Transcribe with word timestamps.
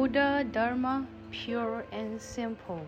Buddha 0.00 0.46
Dharma 0.50 1.06
pure 1.30 1.84
and 1.92 2.18
simple. 2.18 2.80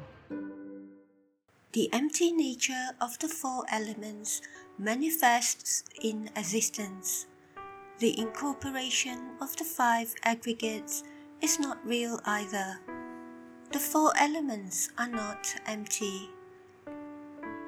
The 1.72 1.92
empty 1.92 2.32
nature 2.32 2.96
of 3.02 3.18
the 3.18 3.28
four 3.28 3.66
elements 3.70 4.40
manifests 4.78 5.84
in 6.00 6.30
existence. 6.36 7.26
The 7.98 8.18
incorporation 8.18 9.36
of 9.42 9.54
the 9.58 9.64
five 9.64 10.14
aggregates 10.24 11.04
is 11.42 11.60
not 11.60 11.86
real 11.86 12.18
either. 12.24 12.80
The 13.72 13.78
four 13.78 14.14
elements 14.16 14.88
are 14.96 15.10
not 15.10 15.54
empty. 15.66 16.30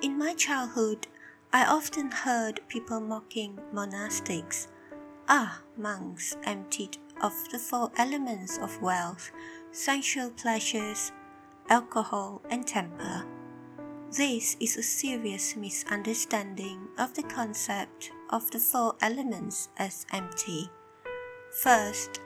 In 0.01 0.17
my 0.17 0.33
childhood, 0.33 1.07
I 1.53 1.67
often 1.67 2.11
heard 2.11 2.67
people 2.69 3.01
mocking 3.01 3.59
monastics. 3.75 4.69
Ah, 5.29 5.61
monks 5.77 6.35
emptied 6.45 6.97
of 7.25 7.33
the 7.51 7.59
four 7.59 7.91
elements 7.97 8.59
of 8.59 8.83
wealth, 8.83 9.33
sensual 9.73 10.31
pleasures, 10.31 11.11
alcohol, 11.71 12.43
and 12.51 12.67
temper. 12.67 13.25
This 14.11 14.59
is 14.61 14.77
a 14.77 14.83
serious 14.83 15.57
misunderstanding 15.57 16.87
of 16.99 17.15
the 17.15 17.23
concept 17.23 18.13
of 18.29 18.51
the 18.51 18.59
four 18.59 18.95
elements 19.01 19.71
as 19.79 20.05
empty. 20.13 20.69
First, 21.63 22.21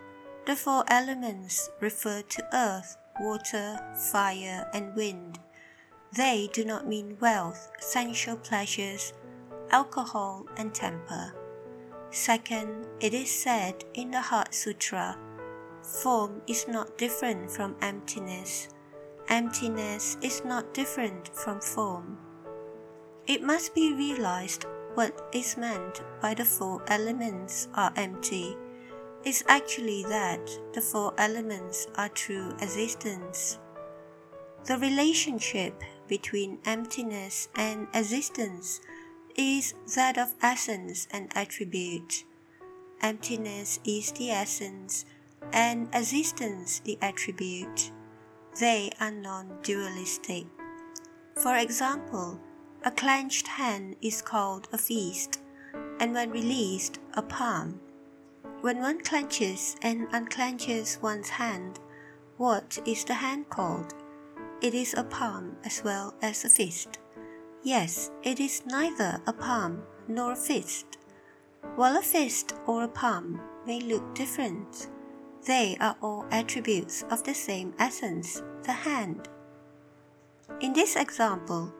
the 0.46 0.56
four 0.56 0.82
elements 0.88 1.70
refer 1.80 2.22
to 2.22 2.48
earth, 2.52 2.96
water, 3.20 3.78
fire, 4.10 4.68
and 4.74 4.96
wind. 4.96 5.38
They 6.16 6.50
do 6.52 6.64
not 6.64 6.88
mean 6.88 7.16
wealth, 7.20 7.70
sensual 7.78 8.36
pleasures, 8.36 9.12
alcohol, 9.70 10.46
and 10.56 10.74
temper. 10.74 11.34
Second, 12.10 12.86
it 13.00 13.12
is 13.12 13.30
said 13.30 13.84
in 13.94 14.10
the 14.10 14.20
Heart 14.20 14.54
Sutra 14.54 15.18
form 15.82 16.42
is 16.46 16.66
not 16.66 16.96
different 16.98 17.50
from 17.50 17.76
emptiness. 17.82 18.68
Emptiness 19.28 20.16
is 20.22 20.44
not 20.44 20.72
different 20.72 21.28
from 21.34 21.60
form. 21.60 22.18
It 23.26 23.42
must 23.42 23.74
be 23.74 23.92
realized 23.92 24.64
what 24.94 25.28
is 25.32 25.56
meant 25.56 26.02
by 26.22 26.34
the 26.34 26.44
four 26.44 26.82
elements 26.88 27.68
are 27.74 27.92
empty 27.96 28.56
is 29.24 29.44
actually 29.48 30.02
that 30.04 30.40
the 30.72 30.80
four 30.80 31.12
elements 31.18 31.86
are 31.96 32.08
true 32.08 32.50
existence. 32.62 33.58
The 34.64 34.78
relationship 34.78 35.82
between 36.08 36.58
emptiness 36.64 37.48
and 37.54 37.86
existence 37.94 38.80
is 39.38 39.72
that 39.94 40.18
of 40.18 40.34
essence 40.42 41.06
and 41.12 41.30
attribute. 41.36 42.24
Emptiness 43.00 43.78
is 43.84 44.10
the 44.12 44.32
essence, 44.32 45.04
and 45.52 45.88
existence 45.94 46.80
the 46.80 46.98
attribute. 47.00 47.92
They 48.58 48.90
are 49.00 49.12
non 49.12 49.58
dualistic. 49.62 50.46
For 51.36 51.56
example, 51.56 52.40
a 52.84 52.90
clenched 52.90 53.46
hand 53.46 53.94
is 54.02 54.20
called 54.20 54.66
a 54.72 54.78
fist, 54.78 55.40
and 56.00 56.12
when 56.12 56.32
released, 56.32 56.98
a 57.14 57.22
palm. 57.22 57.80
When 58.60 58.80
one 58.80 59.00
clenches 59.00 59.76
and 59.82 60.08
unclenches 60.10 61.00
one's 61.00 61.28
hand, 61.28 61.78
what 62.38 62.80
is 62.84 63.04
the 63.04 63.14
hand 63.14 63.48
called? 63.50 63.94
It 64.60 64.74
is 64.74 64.94
a 64.94 65.04
palm 65.04 65.56
as 65.64 65.84
well 65.84 66.14
as 66.20 66.44
a 66.44 66.48
fist. 66.48 66.98
Yes, 67.62 68.10
it 68.22 68.38
is 68.38 68.62
neither 68.66 69.20
a 69.26 69.32
palm 69.32 69.82
nor 70.06 70.32
a 70.32 70.36
fist. 70.36 70.98
While 71.74 71.96
a 71.96 72.02
fist 72.02 72.54
or 72.66 72.84
a 72.84 72.88
palm 72.88 73.40
may 73.66 73.80
look 73.80 74.14
different, 74.14 74.88
they 75.44 75.76
are 75.80 75.96
all 76.00 76.26
attributes 76.30 77.04
of 77.10 77.24
the 77.24 77.34
same 77.34 77.74
essence, 77.78 78.42
the 78.62 78.72
hand. 78.72 79.28
In 80.60 80.72
this 80.72 80.94
example, 80.94 81.74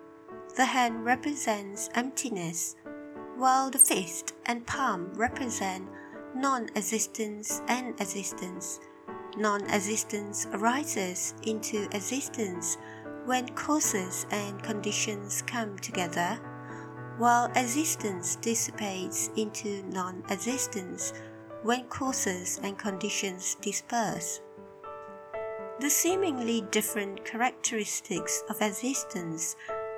the 0.57 0.65
hand 0.65 1.05
represents 1.05 1.91
emptiness, 1.95 2.75
while 3.37 3.71
the 3.71 3.79
fist 3.79 4.35
and 4.47 4.67
palm 4.67 5.13
represent 5.15 5.89
non 6.35 6.69
existence 6.75 7.63
and 7.69 7.99
existence. 8.01 8.81
Non 9.37 9.63
existence 9.71 10.47
arises 10.53 11.35
into 11.45 11.89
existence 11.95 12.79
when 13.29 13.47
causes 13.51 14.25
and 14.31 14.63
conditions 14.63 15.43
come 15.43 15.79
together, 15.81 16.41
while 17.19 17.53
existence 17.57 18.37
dissipates 18.37 19.29
into 19.37 19.83
non 19.91 20.23
existence 20.31 21.13
when 21.63 21.85
causes 21.89 22.59
and 22.63 22.79
conditions 22.79 23.57
disperse. 23.61 24.41
The 25.79 25.91
seemingly 25.91 26.63
different 26.71 27.23
characteristics 27.27 28.43
of 28.49 28.63
existence 28.63 29.57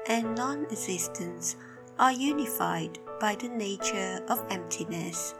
and 0.08 0.34
non 0.34 0.64
existence 0.64 1.54
are 2.00 2.12
unified 2.12 2.98
by 3.20 3.36
the 3.36 3.48
nature 3.48 4.24
of 4.28 4.44
emptiness. 4.50 5.36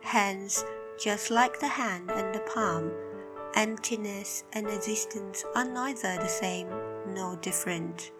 Hence, 0.00 0.64
just 0.96 1.32
like 1.32 1.58
the 1.58 1.66
hand 1.66 2.08
and 2.12 2.32
the 2.32 2.46
palm, 2.54 2.92
emptiness 3.56 4.44
and 4.52 4.68
existence 4.68 5.44
are 5.56 5.64
neither 5.64 6.16
the 6.18 6.28
same 6.28 6.68
nor 7.06 7.36
different. 7.36 8.12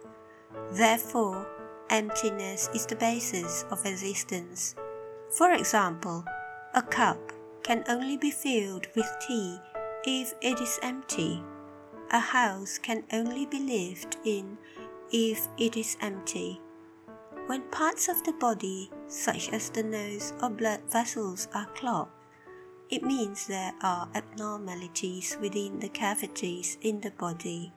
Therefore, 0.72 1.46
emptiness 1.90 2.68
is 2.74 2.86
the 2.86 2.96
basis 2.96 3.64
of 3.70 3.84
existence. 3.86 4.74
For 5.30 5.52
example, 5.52 6.24
a 6.74 6.82
cup 6.82 7.32
can 7.62 7.84
only 7.88 8.16
be 8.16 8.30
filled 8.30 8.86
with 8.96 9.06
tea 9.26 9.58
if 10.04 10.34
it 10.40 10.60
is 10.60 10.78
empty. 10.82 11.42
A 12.10 12.18
house 12.18 12.78
can 12.78 13.04
only 13.12 13.46
be 13.46 13.58
lived 13.58 14.16
in 14.24 14.58
if 15.10 15.48
it 15.58 15.76
is 15.76 15.96
empty. 16.00 16.60
When 17.46 17.62
parts 17.70 18.08
of 18.08 18.22
the 18.24 18.32
body, 18.32 18.90
such 19.08 19.50
as 19.50 19.70
the 19.70 19.82
nose 19.82 20.32
or 20.42 20.50
blood 20.50 20.80
vessels, 20.88 21.48
are 21.54 21.66
clogged, 21.74 22.12
it 22.90 23.02
means 23.02 23.46
there 23.46 23.72
are 23.82 24.08
abnormalities 24.14 25.36
within 25.40 25.80
the 25.80 25.88
cavities 25.88 26.78
in 26.82 27.00
the 27.00 27.10
body. 27.12 27.72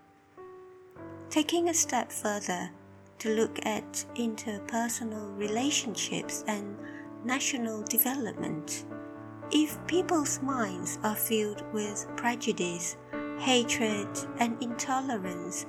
Taking 1.29 1.69
a 1.69 1.73
step 1.73 2.11
further 2.11 2.69
to 3.19 3.35
look 3.35 3.65
at 3.65 4.05
interpersonal 4.15 5.37
relationships 5.37 6.43
and 6.47 6.77
national 7.25 7.83
development, 7.83 8.85
if 9.51 9.77
people's 9.87 10.41
minds 10.41 10.97
are 11.03 11.15
filled 11.15 11.63
with 11.73 12.07
prejudice, 12.15 12.95
hatred, 13.39 14.07
and 14.39 14.61
intolerance 14.61 15.65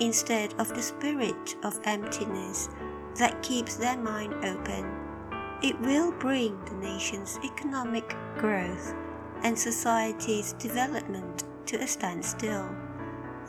instead 0.00 0.54
of 0.58 0.68
the 0.74 0.82
spirit 0.82 1.56
of 1.64 1.78
emptiness 1.84 2.68
that 3.16 3.42
keeps 3.42 3.76
their 3.76 3.98
mind 3.98 4.32
open, 4.44 4.90
it 5.62 5.78
will 5.80 6.12
bring 6.12 6.58
the 6.64 6.74
nation's 6.74 7.38
economic 7.44 8.16
growth 8.38 8.94
and 9.42 9.58
society's 9.58 10.54
development 10.54 11.44
to 11.66 11.76
a 11.76 11.86
standstill. 11.86 12.68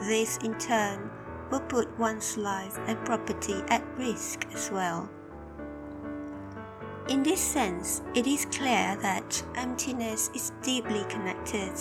This, 0.02 0.38
in 0.38 0.58
turn, 0.58 1.10
will 1.52 1.60
put 1.60 2.00
one's 2.00 2.38
life 2.38 2.80
and 2.88 2.98
property 3.06 3.62
at 3.68 3.84
risk 3.98 4.48
as 4.54 4.72
well. 4.72 5.10
In 7.10 7.24
this 7.24 7.42
sense, 7.42 8.02
it 8.16 8.26
is 8.26 8.46
clear 8.46 8.98
that 9.02 9.44
emptiness 9.56 10.30
is 10.34 10.54
deeply 10.64 11.04
connected 11.10 11.74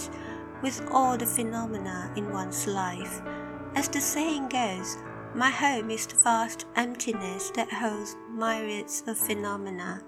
with 0.62 0.82
all 0.91 1.16
the 1.16 1.26
phenomena 1.26 2.12
in 2.16 2.32
one's 2.32 2.66
life. 2.66 3.22
As 3.75 3.88
the 3.88 4.00
saying 4.00 4.48
goes, 4.48 4.97
my 5.34 5.50
home 5.50 5.91
is 5.91 6.06
the 6.06 6.16
vast 6.16 6.66
emptiness 6.75 7.50
that 7.50 7.72
holds 7.72 8.16
myriads 8.28 9.04
of 9.06 9.16
phenomena. 9.16 10.02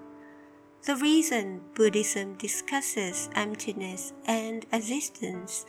The 0.85 0.97
reason 0.97 1.61
Buddhism 1.75 2.35
discusses 2.35 3.31
emptiness 3.37 4.13
and 4.27 4.67
existence 4.73 5.65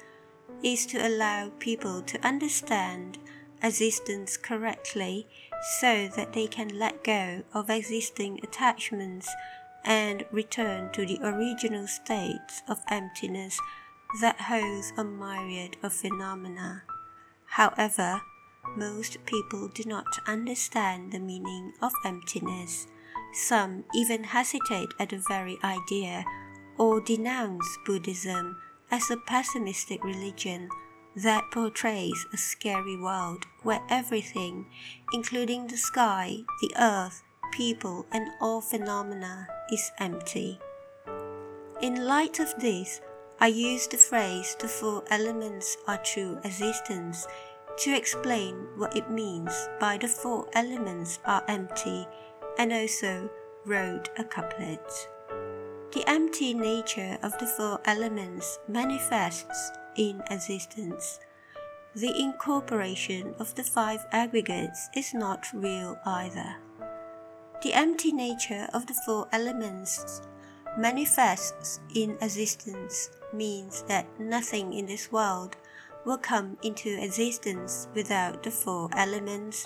is 0.64 0.88
to 0.88 1.08
allow 1.08 1.52
people 1.60 2.02
to 2.02 2.26
understand 2.26 3.20
existence 3.64 4.38
correctly 4.38 5.28
so 5.80 6.10
that 6.16 6.34
they 6.34 6.48
can 6.48 6.78
let 6.78 7.04
go 7.04 7.44
of 7.54 7.70
existing 7.70 8.40
attachments 8.44 9.30
and 9.86 10.26
return 10.32 10.92
to 10.92 11.06
the 11.06 11.20
original 11.24 11.88
state 11.88 12.62
of 12.68 12.80
emptiness 12.90 13.60
that 14.22 14.40
holds 14.42 14.94
a 14.98 15.04
myriad 15.04 15.78
of 15.82 15.94
phenomena. 15.94 16.84
However, 17.46 18.22
most 18.76 19.18
people 19.26 19.70
do 19.70 19.84
not 19.86 20.06
understand 20.28 21.12
the 21.12 21.20
meaning 21.20 21.74
of 21.82 21.92
emptiness. 22.06 22.88
Some 23.34 23.84
even 23.94 24.24
hesitate 24.24 24.90
at 25.00 25.10
the 25.10 25.24
very 25.28 25.58
idea 25.64 26.24
or 26.78 27.02
denounce 27.02 27.68
Buddhism 27.86 28.58
as 28.92 29.10
a 29.10 29.18
pessimistic 29.18 30.04
religion 30.04 30.70
that 31.16 31.52
portrays 31.52 32.26
a 32.34 32.38
scary 32.38 32.98
world 32.98 33.46
where 33.62 33.82
everything, 33.90 34.66
including 35.14 35.68
the 35.68 35.78
sky, 35.78 36.38
the 36.62 36.74
earth, 36.80 37.24
people, 37.52 38.06
and 38.12 38.28
all 38.42 38.62
phenomena, 38.62 39.48
is 39.72 39.92
empty. 40.00 40.60
In 41.82 42.06
light 42.06 42.40
of 42.40 42.54
this, 42.60 43.02
I 43.40 43.48
use 43.48 43.88
the 43.88 43.98
phrase 43.98 44.56
the 44.60 44.68
four 44.68 45.04
elements 45.10 45.78
are 45.88 45.98
true 45.98 46.40
existence 46.44 47.28
to 47.80 47.96
explain 47.96 48.56
what 48.78 48.96
it 48.96 49.10
means 49.10 49.52
by 49.80 49.98
the 49.98 50.08
four 50.08 50.48
elements 50.54 51.20
are 51.26 51.44
empty 51.48 52.08
and 52.58 52.72
also 52.72 53.30
wrote 53.66 54.10
a 54.18 54.24
couplet. 54.24 55.10
The 55.92 56.04
empty 56.08 56.54
nature 56.54 57.18
of 57.22 57.38
the 57.38 57.48
four 57.48 57.80
elements 57.86 58.60
manifests 58.68 59.72
in 59.96 60.22
existence. 60.30 61.20
The 61.96 62.14
incorporation 62.20 63.36
of 63.40 63.54
the 63.56 63.64
five 63.64 64.06
aggregates 64.12 64.90
is 64.96 65.14
not 65.14 65.48
real 65.54 65.98
either. 66.06 66.56
The 67.62 67.74
empty 67.74 68.12
nature 68.12 68.68
of 68.74 68.88
the 68.88 68.96
four 69.06 69.28
elements 69.32 70.22
manifests 70.78 71.80
in 71.94 72.18
existence 72.22 73.10
means 73.32 73.84
that 73.84 74.08
nothing 74.20 74.74
in 74.74 74.86
this 74.86 75.12
world 75.12 75.56
will 76.06 76.18
come 76.18 76.58
into 76.64 77.02
existence 77.02 77.88
without 77.94 78.44
the 78.44 78.52
four 78.52 78.90
elements 78.94 79.66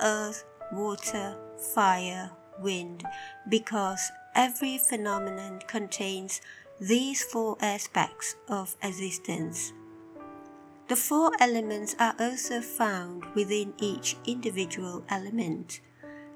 earth, 0.00 0.44
water, 0.72 1.36
fire, 1.74 2.30
wind, 2.60 3.04
because 3.48 4.10
every 4.34 4.78
phenomenon 4.78 5.60
contains 5.66 6.40
these 6.80 7.22
four 7.22 7.56
aspects 7.60 8.36
of 8.48 8.74
existence. 8.82 9.72
The 10.88 10.96
four 10.96 11.30
elements 11.40 11.94
are 11.98 12.14
also 12.18 12.60
found 12.60 13.24
within 13.34 13.72
each 13.78 14.16
individual 14.26 15.04
element. 15.08 15.80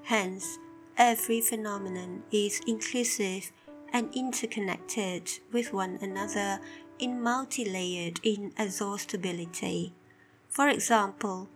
Hence, 0.03 0.57
every 0.97 1.41
phenomenon 1.41 2.23
is 2.31 2.61
inclusive 2.65 3.51
and 3.91 4.09
interconnected 4.15 5.29
with 5.51 5.73
one 5.73 5.99
another 6.01 6.59
in 6.99 7.21
multi-layered 7.21 8.19
inexhaustibility. 8.23 9.93
For 10.47 10.69
example, 10.69 11.47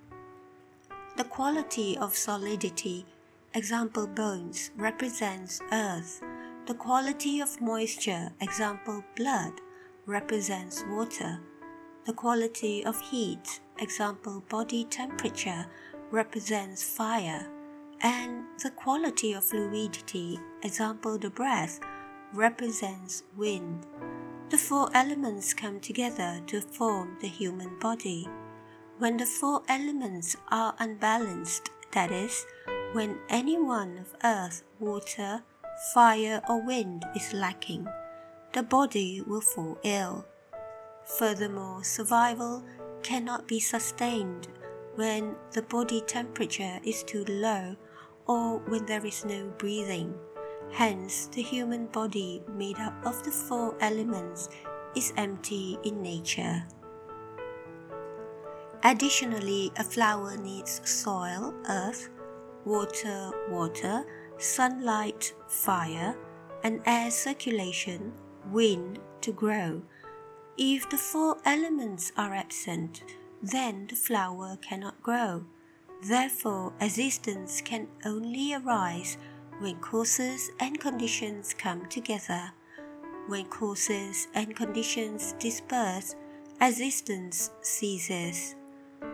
the 1.15 1.23
quality 1.23 1.97
of 1.97 2.15
solidity, 2.15 3.05
example 3.53 4.07
bones, 4.07 4.71
represents 4.77 5.61
earth. 5.71 6.21
The 6.65 6.75
quality 6.75 7.41
of 7.41 7.59
moisture, 7.59 8.31
example 8.39 9.03
blood, 9.17 9.51
represents 10.05 10.85
water. 10.89 11.41
The 12.05 12.13
quality 12.13 12.85
of 12.85 13.01
heat, 13.01 13.59
example 13.79 14.41
body 14.47 14.85
temperature, 14.85 15.65
represents 16.09 16.81
fire. 16.81 17.51
And 17.99 18.45
the 18.63 18.71
quality 18.71 19.33
of 19.33 19.43
fluidity, 19.43 20.39
example 20.63 21.17
the 21.17 21.29
breath, 21.29 21.81
represents 22.31 23.23
wind. 23.35 23.85
The 24.49 24.57
four 24.57 24.89
elements 24.93 25.53
come 25.53 25.81
together 25.81 26.39
to 26.47 26.61
form 26.61 27.17
the 27.19 27.27
human 27.27 27.77
body. 27.79 28.25
When 28.99 29.17
the 29.17 29.25
four 29.25 29.63
elements 29.67 30.37
are 30.49 30.75
unbalanced, 30.79 31.71
that 31.91 32.09
is, 32.09 32.45
when 32.93 33.17
any 33.27 33.61
one 33.61 33.97
of 33.97 34.15
earth, 34.23 34.63
water, 34.79 35.43
fire, 35.91 36.41
or 36.47 36.61
wind 36.65 37.05
is 37.15 37.33
lacking, 37.33 37.87
the 38.53 38.63
body 38.63 39.21
will 39.27 39.41
fall 39.41 39.77
ill. 39.83 40.25
Furthermore, 41.03 41.83
survival 41.83 42.63
cannot 43.01 43.47
be 43.47 43.59
sustained 43.59 44.47
when 44.95 45.35
the 45.51 45.61
body 45.63 46.01
temperature 46.01 46.79
is 46.83 47.03
too 47.03 47.25
low 47.27 47.75
or 48.27 48.59
when 48.69 48.85
there 48.85 49.05
is 49.05 49.25
no 49.25 49.51
breathing. 49.57 50.13
Hence, 50.71 51.27
the 51.27 51.41
human 51.41 51.87
body, 51.87 52.41
made 52.55 52.79
up 52.79 52.93
of 53.05 53.21
the 53.23 53.31
four 53.31 53.75
elements, 53.81 54.49
is 54.95 55.13
empty 55.17 55.77
in 55.83 56.01
nature. 56.01 56.63
Additionally, 58.83 59.71
a 59.77 59.83
flower 59.83 60.37
needs 60.37 60.81
soil, 60.83 61.53
earth, 61.69 62.09
water, 62.65 63.31
water, 63.49 64.05
sunlight, 64.43 65.33
fire, 65.47 66.15
and 66.63 66.81
air 66.85 67.09
circulation, 67.09 68.11
wind 68.51 68.99
to 69.21 69.31
grow. 69.31 69.81
If 70.57 70.89
the 70.89 70.97
four 70.97 71.37
elements 71.45 72.11
are 72.17 72.33
absent, 72.33 73.03
then 73.41 73.87
the 73.87 73.95
flower 73.95 74.57
cannot 74.61 75.01
grow. 75.01 75.45
Therefore, 76.03 76.73
existence 76.81 77.61
can 77.61 77.87
only 78.05 78.53
arise 78.53 79.17
when 79.59 79.77
causes 79.77 80.51
and 80.59 80.79
conditions 80.79 81.53
come 81.53 81.85
together. 81.87 82.51
When 83.27 83.45
causes 83.45 84.27
and 84.35 84.55
conditions 84.55 85.33
disperse, 85.39 86.15
existence 86.59 87.51
ceases. 87.61 88.55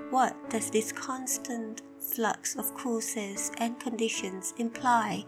What 0.09 0.49
does 0.49 0.71
this 0.71 0.91
constant 0.91 1.83
flux 2.15 2.55
of 2.55 2.73
causes 2.75 3.51
and 3.57 3.79
conditions 3.79 4.53
imply? 4.57 5.25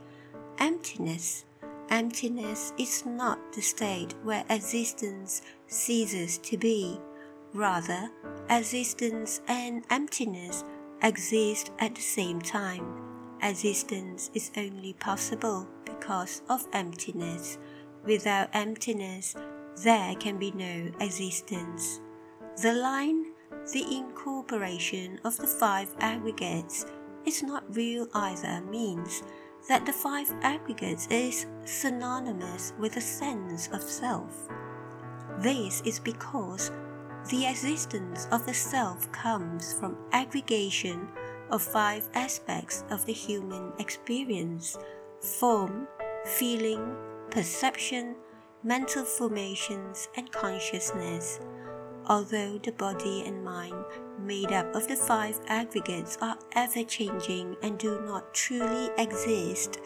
Emptiness. 0.58 1.46
Emptiness 1.90 2.74
is 2.78 3.06
not 3.06 3.54
the 3.54 3.62
state 3.62 4.14
where 4.24 4.46
existence 4.50 5.42
ceases 5.68 6.38
to 6.40 6.58
be. 6.58 7.00
Rather, 7.54 8.10
existence 8.50 9.42
and 9.48 9.84
emptiness 9.90 10.64
exist 11.02 11.72
at 11.80 11.96
the 11.96 12.02
same 12.02 12.42
time 12.42 13.12
existence 13.42 14.30
is 14.34 14.52
only 14.58 14.94
possible 14.94 15.68
because 15.86 16.42
of 16.50 16.68
emptiness. 16.74 17.58
Without 18.06 18.50
emptiness, 18.54 19.36
there 19.84 20.16
can 20.16 20.38
be 20.38 20.52
no 20.52 20.92
existence. 21.00 22.02
The 22.62 22.74
line, 22.74 23.31
the 23.74 23.86
incorporation 23.96 25.20
of 25.24 25.38
the 25.38 25.48
five 25.48 25.94
aggregates, 26.00 26.86
is 27.26 27.44
not 27.44 27.76
real 27.76 28.08
either 28.14 28.62
means 28.62 29.24
that 29.68 29.86
the 29.86 29.94
five 29.94 30.32
aggregates 30.42 31.08
is 31.10 31.46
synonymous 31.66 32.74
with 32.80 32.98
a 32.98 33.02
sense 33.02 33.68
of 33.68 33.82
self. 33.82 34.50
This 35.40 35.82
is 35.86 36.00
because 36.00 36.72
the 37.30 37.46
existence 37.46 38.28
of 38.32 38.46
the 38.46 38.54
self 38.54 39.12
comes 39.12 39.74
from 39.74 39.98
aggregation 40.12 41.08
of 41.52 41.62
five 41.62 42.10
aspects 42.16 42.84
of 42.90 43.06
the 43.06 43.14
human 43.14 43.72
experience 43.78 44.78
form, 45.20 45.88
feeling, 46.26 46.96
perception, 47.30 48.16
mental 48.64 49.04
formations, 49.04 50.10
and 50.18 50.32
consciousness. 50.32 51.40
Although 52.08 52.58
the 52.58 52.72
body 52.72 53.24
and 53.26 53.44
mind, 53.44 53.86
made 54.20 54.52
up 54.52 54.76
of 54.76 54.88
the 54.88 54.96
five 54.96 55.40
aggregates, 55.48 56.18
are 56.22 56.38
ever 56.54 56.84
changing 56.84 57.56
and 57.62 57.78
do 57.78 58.02
not 58.02 58.34
truly 58.34 58.90
exist, 58.98 59.80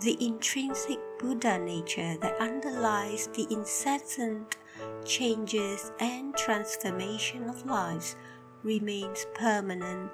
the 0.00 0.16
intrinsic 0.24 0.98
Buddha 1.18 1.58
nature 1.58 2.16
that 2.20 2.40
underlies 2.40 3.28
the 3.28 3.46
incessant 3.50 4.56
changes 5.04 5.92
and 6.00 6.36
transformation 6.36 7.48
of 7.48 7.64
lives 7.64 8.16
remains 8.62 9.26
permanent 9.34 10.10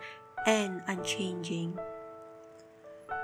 and 0.46 0.82
unchanging. 0.86 1.78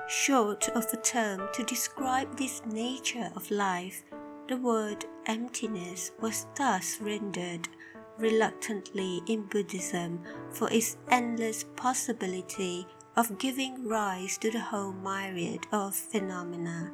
Short 0.08 0.68
of 0.70 0.86
a 0.92 0.96
term 0.96 1.48
to 1.54 1.64
describe 1.64 2.36
this 2.36 2.62
nature 2.64 3.30
of 3.36 3.50
life, 3.50 4.02
the 4.48 4.56
word 4.56 5.04
emptiness 5.26 6.12
was 6.20 6.46
thus 6.56 7.00
rendered 7.00 7.68
reluctantly 8.18 9.22
in 9.26 9.42
Buddhism 9.46 10.20
for 10.50 10.70
its 10.70 10.96
endless 11.10 11.64
possibility 11.76 12.86
of 13.16 13.38
giving 13.38 13.86
rise 13.88 14.36
to 14.38 14.50
the 14.50 14.60
whole 14.60 14.92
myriad 14.92 15.66
of 15.72 15.94
phenomena. 15.94 16.92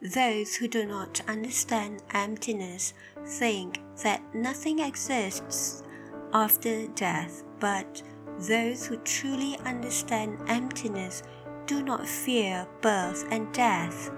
Those 0.00 0.56
who 0.56 0.66
do 0.66 0.84
not 0.84 1.20
understand 1.28 2.02
emptiness 2.12 2.92
think 3.24 3.80
that 4.02 4.34
nothing 4.34 4.80
exists 4.80 5.84
after 6.32 6.88
death 6.88 7.44
but 7.60 8.02
those 8.40 8.84
who 8.86 8.96
truly 8.98 9.56
understand 9.64 10.38
emptiness 10.48 11.22
do 11.66 11.82
not 11.82 12.08
fear 12.08 12.66
birth 12.80 13.24
and 13.30 13.52
death. 13.52 14.10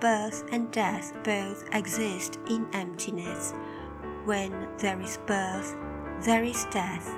Birth 0.00 0.44
and 0.52 0.70
death 0.70 1.12
both 1.22 1.68
exist 1.74 2.38
in 2.48 2.66
emptiness. 2.72 3.52
When 4.30 4.68
there 4.78 5.00
is 5.00 5.18
birth, 5.26 5.74
there 6.20 6.44
is 6.44 6.64
death. 6.70 7.12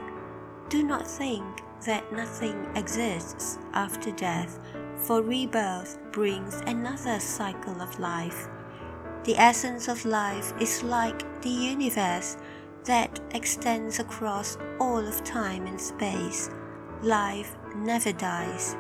Do 0.71 0.83
not 0.83 1.07
think 1.07 1.45
that 1.85 2.11
nothing 2.11 2.66
exists 2.75 3.59
after 3.75 4.12
death, 4.12 4.59
for 4.97 5.21
rebirth 5.21 5.99
brings 6.11 6.62
another 6.66 7.21
cycle 7.21 7.83
of 7.83 8.00
life. 8.00 8.49
The 9.25 9.37
essence 9.37 9.88
of 9.88 10.07
life 10.07 10.54
is 10.59 10.83
like 10.83 11.42
the 11.42 11.50
universe 11.50 12.38
that 12.85 13.21
extends 13.33 13.99
across 13.99 14.57
all 14.81 15.07
of 15.07 15.23
time 15.23 15.66
and 15.66 15.78
space. 15.78 16.49
Life 17.02 17.54
never 17.76 18.12
dies. 18.12 18.75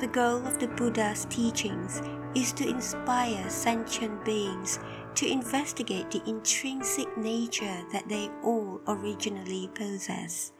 The 0.00 0.06
goal 0.06 0.46
of 0.46 0.58
the 0.58 0.68
Buddha's 0.68 1.26
teachings 1.26 2.00
is 2.34 2.54
to 2.54 2.66
inspire 2.66 3.50
sentient 3.50 4.24
beings 4.24 4.78
to 5.14 5.30
investigate 5.30 6.10
the 6.10 6.22
intrinsic 6.28 7.16
nature 7.16 7.84
that 7.92 8.08
they 8.08 8.28
all 8.42 8.80
originally 8.86 9.70
possess 9.74 10.52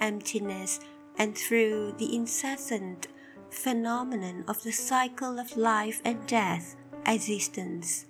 emptiness, 0.00 0.80
and 1.18 1.36
through 1.36 1.92
the 1.98 2.16
incessant 2.16 3.06
phenomenon 3.50 4.44
of 4.48 4.62
the 4.62 4.72
cycle 4.72 5.38
of 5.38 5.56
life 5.56 6.00
and 6.04 6.26
death, 6.26 6.76
existence. 7.06 8.06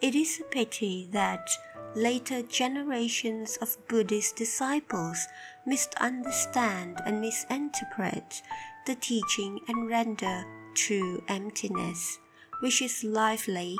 It 0.00 0.14
is 0.14 0.40
a 0.40 0.44
pity 0.44 1.08
that 1.12 1.48
later 1.94 2.42
generations 2.42 3.56
of 3.60 3.76
Buddhist 3.88 4.36
disciples 4.36 5.26
misunderstand 5.66 7.00
and 7.06 7.20
misinterpret 7.20 8.42
the 8.86 8.94
teaching 8.96 9.60
and 9.68 9.88
render 9.88 10.44
true 10.74 11.22
emptiness, 11.28 12.18
which 12.60 12.82
is 12.82 13.04
lively 13.04 13.76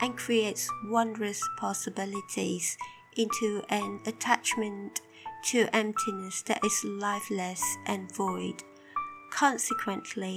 and 0.00 0.16
creates 0.16 0.68
wondrous 0.84 1.40
possibilities 1.58 2.76
into 3.16 3.62
an 3.68 4.00
attachment 4.06 5.00
to 5.44 5.68
emptiness 5.74 6.42
that 6.42 6.64
is 6.64 6.84
lifeless 6.84 7.62
and 7.86 8.14
void. 8.14 8.62
Consequently, 9.30 10.36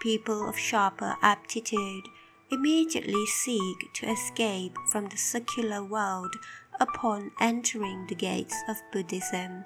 people 0.00 0.48
of 0.48 0.58
sharper 0.58 1.14
aptitude 1.22 2.08
immediately 2.50 3.26
seek 3.26 3.92
to 3.94 4.10
escape 4.10 4.76
from 4.90 5.06
the 5.08 5.16
secular 5.16 5.84
world 5.84 6.34
upon 6.80 7.30
entering 7.40 8.06
the 8.08 8.14
gates 8.14 8.56
of 8.68 8.76
Buddhism, 8.92 9.64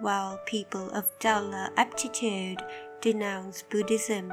while 0.00 0.38
people 0.46 0.90
of 0.90 1.10
duller 1.20 1.70
aptitude 1.76 2.62
denounce 3.00 3.62
Buddhism 3.62 4.32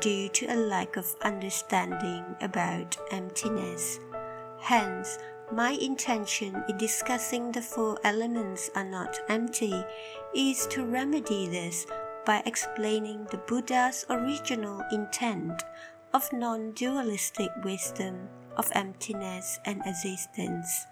due 0.00 0.28
to 0.30 0.46
a 0.46 0.56
lack 0.56 0.96
of 0.96 1.14
understanding 1.22 2.24
about 2.40 2.96
emptiness. 3.10 4.00
Hence, 4.60 5.18
my 5.52 5.72
intention 5.72 6.62
in 6.68 6.78
discussing 6.78 7.50
the 7.50 7.62
four 7.62 7.98
elements 8.04 8.70
are 8.74 8.84
not 8.84 9.18
empty 9.28 9.84
is 10.34 10.66
to 10.68 10.84
remedy 10.84 11.48
this 11.48 11.86
by 12.24 12.42
explaining 12.46 13.26
the 13.30 13.38
Buddha's 13.38 14.06
original 14.10 14.82
intent 14.92 15.64
of 16.12 16.32
non 16.32 16.72
dualistic 16.72 17.50
wisdom 17.64 18.28
of 18.56 18.70
emptiness 18.74 19.58
and 19.64 19.82
existence. 19.86 20.86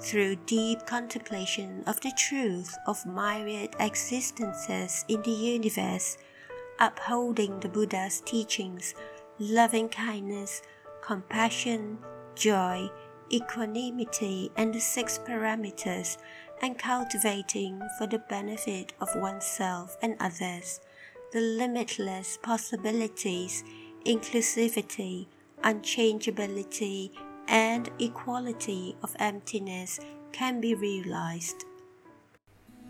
Through 0.00 0.36
deep 0.46 0.84
contemplation 0.84 1.82
of 1.86 2.00
the 2.00 2.12
truth 2.18 2.76
of 2.86 3.06
myriad 3.06 3.76
existences 3.78 5.04
in 5.08 5.22
the 5.22 5.30
universe, 5.30 6.18
upholding 6.78 7.60
the 7.60 7.68
Buddha's 7.68 8.20
teachings, 8.20 8.94
loving 9.38 9.88
kindness, 9.88 10.62
compassion, 11.02 11.98
joy, 12.34 12.90
equanimity, 13.30 14.50
and 14.56 14.74
the 14.74 14.80
six 14.80 15.18
paramitas, 15.18 16.18
and 16.62 16.78
cultivating 16.78 17.80
for 17.98 18.06
the 18.06 18.18
benefit 18.18 18.92
of 19.00 19.08
oneself 19.16 19.96
and 20.00 20.16
others 20.20 20.80
the 21.32 21.40
limitless 21.40 22.38
possibilities, 22.42 23.64
inclusivity, 24.06 25.26
unchangeability, 25.62 27.10
and 27.48 27.90
equality 27.98 28.96
of 29.02 29.14
emptiness 29.18 30.00
can 30.32 30.60
be 30.60 30.74
realized. 30.74 31.64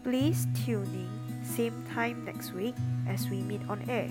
Please 0.05 0.47
tune 0.65 0.85
in 0.85 1.26
same 1.47 1.85
time 1.95 2.25
next 2.25 2.53
week 2.53 2.75
as 3.09 3.29
we 3.31 3.41
meet 3.41 3.63
on 3.69 3.83
air. 3.89 4.11